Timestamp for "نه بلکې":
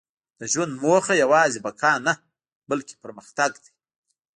2.05-2.95